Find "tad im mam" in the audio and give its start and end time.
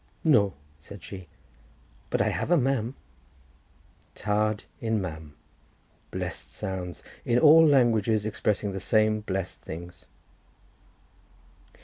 4.15-5.35